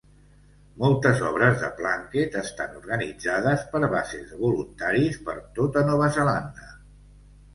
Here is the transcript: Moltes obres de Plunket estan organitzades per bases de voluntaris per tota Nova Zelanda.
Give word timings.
Moltes 0.83 1.19
obres 1.31 1.57
de 1.63 1.67
Plunket 1.81 2.37
estan 2.39 2.79
organitzades 2.79 3.67
per 3.75 3.81
bases 3.91 4.25
de 4.31 4.39
voluntaris 4.39 5.19
per 5.27 5.35
tota 5.59 5.87
Nova 5.91 6.09
Zelanda. 6.17 6.73